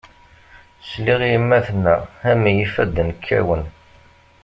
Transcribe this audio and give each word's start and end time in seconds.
Sliɣ 0.89 1.19
i 1.23 1.29
yemma 1.31 1.59
tenna, 1.67 1.95
a 2.29 2.31
mmi 2.35 2.51
ifadden 2.65 3.09
kkawen. 3.15 3.63